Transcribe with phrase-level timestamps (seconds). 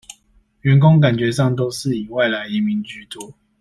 [0.63, 3.35] 員工感覺上都是以外來移民居多